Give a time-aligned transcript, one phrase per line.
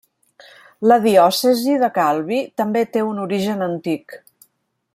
[0.91, 4.17] La diòcesi de Calvi també té un origen antic.